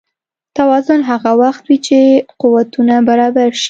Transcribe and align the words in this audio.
توازن 0.57 0.99
هغه 1.09 1.31
وخت 1.41 1.63
وي 1.69 1.77
چې 1.87 1.97
قوتونه 2.41 2.95
برابر 3.09 3.49
شي. 3.57 3.59